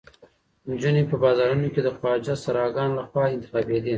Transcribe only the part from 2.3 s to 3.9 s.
سراګانو لخوا انتخابېدې.